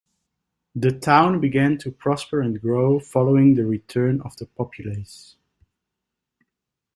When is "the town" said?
0.73-1.39